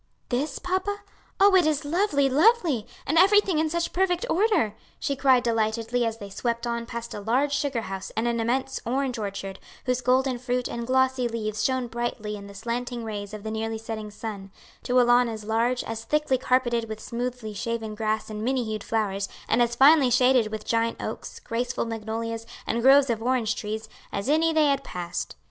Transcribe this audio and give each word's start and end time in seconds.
"This, 0.29 0.57
papa? 0.57 1.01
Oh 1.39 1.53
it 1.55 1.67
is 1.67 1.85
lovely, 1.85 2.27
lovely! 2.27 2.87
and 3.05 3.19
everything 3.19 3.59
in 3.59 3.69
such 3.69 3.93
perfect 3.93 4.25
order," 4.31 4.73
she 4.99 5.15
cried 5.15 5.43
delightedly 5.43 6.07
as 6.07 6.17
they 6.17 6.31
swept 6.31 6.65
on 6.65 6.87
past 6.87 7.13
a 7.13 7.19
large 7.19 7.53
sugar 7.53 7.81
house 7.83 8.11
and 8.17 8.27
an 8.27 8.39
immense 8.39 8.81
orange 8.83 9.19
orchard, 9.19 9.59
whose 9.85 10.01
golden 10.01 10.39
fruit 10.39 10.67
and 10.67 10.87
glossy 10.87 11.27
leaves 11.27 11.63
shone 11.63 11.85
brightly 11.85 12.35
in 12.35 12.47
the 12.47 12.55
slanting 12.55 13.03
rays 13.03 13.31
of 13.31 13.43
the 13.43 13.51
nearly 13.51 13.77
setting 13.77 14.09
sun, 14.09 14.49
to 14.81 14.99
a 14.99 15.03
lawn 15.03 15.29
as 15.29 15.43
large, 15.45 15.83
as 15.83 16.03
thickly 16.03 16.39
carpeted 16.39 16.89
with 16.89 16.99
smoothly 16.99 17.53
shaven 17.53 17.93
grass 17.93 18.27
and 18.27 18.43
many 18.43 18.63
hued 18.63 18.83
flowers, 18.83 19.29
and 19.47 19.61
as 19.61 19.75
finely 19.75 20.09
shaded 20.09 20.47
with 20.51 20.65
giant 20.65 20.99
oaks, 20.99 21.39
graceful 21.39 21.85
magnolias, 21.85 22.47
and 22.65 22.81
groves 22.81 23.11
of 23.11 23.21
orange 23.21 23.55
trees, 23.55 23.87
as 24.11 24.27
any 24.29 24.51
they 24.51 24.65
had 24.65 24.83
passed. 24.83 25.35